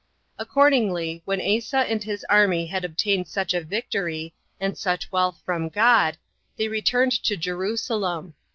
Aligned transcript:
Accordingly, 0.39 1.21
when 1.25 1.39
Asa 1.39 1.77
and 1.77 2.03
his 2.03 2.25
army 2.27 2.65
had 2.65 2.83
obtained 2.83 3.27
such 3.27 3.53
a 3.53 3.61
victory, 3.63 4.33
and 4.59 4.75
such 4.75 5.11
wealth 5.11 5.39
from 5.45 5.69
God, 5.69 6.17
they 6.57 6.67
returned 6.69 7.11
to 7.21 7.37
Jerusalem. 7.37 8.33